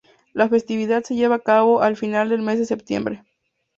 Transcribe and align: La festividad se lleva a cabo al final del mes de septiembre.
La 0.33 0.49
festividad 0.49 1.03
se 1.03 1.13
lleva 1.13 1.35
a 1.35 1.39
cabo 1.43 1.83
al 1.83 1.95
final 1.95 2.29
del 2.29 2.41
mes 2.41 2.57
de 2.57 2.65
septiembre. 2.65 3.23